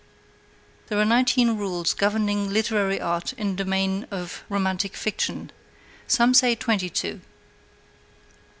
There 0.87 0.97
are 0.99 1.05
nineteen 1.05 1.57
rules 1.57 1.93
governing 1.93 2.49
literary 2.51 2.99
art 2.99 3.33
in 3.33 3.49
the 3.55 3.63
domain 3.63 4.07
of 4.09 4.43
romantic 4.49 4.95
fiction 4.95 5.51
some 6.07 6.33
say 6.33 6.55
twenty 6.55 6.89
two. 6.89 7.21